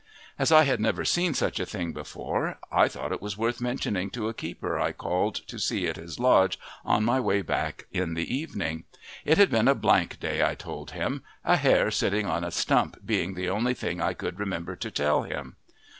[0.39, 4.09] As I had never seen such a thing before I thought it was worth mentioning
[4.09, 8.15] to a keeper I called to see at his lodge on my way back in
[8.15, 8.85] the evening.
[9.25, 13.05] It had been a blank day, I told him a hare sitting on a stump
[13.05, 15.55] being the only thing I could remember to tell him.